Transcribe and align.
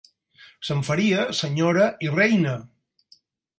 ...se'n 0.69 0.81
faria 0.87 1.27
senyora 1.41 1.87
i 2.07 2.11
reina. 2.17 2.57